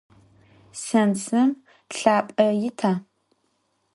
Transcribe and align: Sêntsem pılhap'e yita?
Sêntsem 0.83 1.49
pılhap'e 1.89 2.47
yita? 2.61 2.91